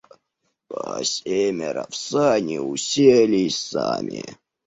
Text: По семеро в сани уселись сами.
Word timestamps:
По 0.67 0.83
семеро 1.11 1.85
в 1.91 1.95
сани 2.03 2.57
уселись 2.69 3.61
сами. 3.69 4.23